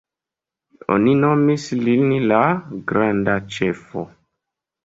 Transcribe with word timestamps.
Oni 0.95 1.13
nomis 1.19 1.67
lin 1.87 2.09
la 2.31 2.39
»Granda 2.93 3.37
Ĉefo«. 3.59 4.09